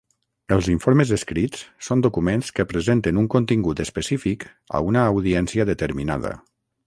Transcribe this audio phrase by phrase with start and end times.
[0.55, 6.35] Els informes escrits són documents que presenten un contingut específic a una audiència determinada.